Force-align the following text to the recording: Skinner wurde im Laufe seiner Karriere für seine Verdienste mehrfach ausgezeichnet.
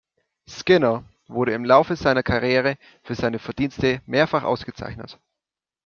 Skinner 0.47 1.03
wurde 1.27 1.53
im 1.53 1.63
Laufe 1.63 1.95
seiner 1.95 2.23
Karriere 2.23 2.79
für 3.03 3.13
seine 3.13 3.37
Verdienste 3.37 4.01
mehrfach 4.07 4.41
ausgezeichnet. 4.41 5.19